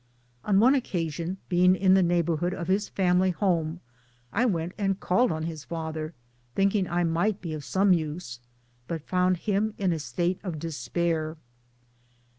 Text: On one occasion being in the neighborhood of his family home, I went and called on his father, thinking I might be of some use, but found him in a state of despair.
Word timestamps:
On 0.43 0.59
one 0.59 0.73
occasion 0.73 1.37
being 1.47 1.75
in 1.75 1.93
the 1.93 2.01
neighborhood 2.01 2.55
of 2.55 2.67
his 2.67 2.89
family 2.89 3.29
home, 3.29 3.81
I 4.33 4.45
went 4.45 4.71
and 4.75 4.99
called 4.99 5.31
on 5.31 5.43
his 5.43 5.63
father, 5.63 6.15
thinking 6.55 6.89
I 6.89 7.03
might 7.03 7.39
be 7.39 7.53
of 7.53 7.63
some 7.63 7.93
use, 7.93 8.39
but 8.87 9.03
found 9.05 9.37
him 9.45 9.75
in 9.77 9.93
a 9.93 9.99
state 9.99 10.39
of 10.43 10.57
despair. 10.57 11.37